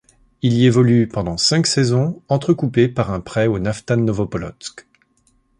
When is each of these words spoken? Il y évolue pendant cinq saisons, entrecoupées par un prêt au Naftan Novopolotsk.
Il 0.41 0.53
y 0.53 0.65
évolue 0.65 1.07
pendant 1.07 1.37
cinq 1.37 1.67
saisons, 1.67 2.23
entrecoupées 2.27 2.87
par 2.87 3.11
un 3.11 3.19
prêt 3.19 3.45
au 3.45 3.59
Naftan 3.59 3.97
Novopolotsk. 3.97 4.87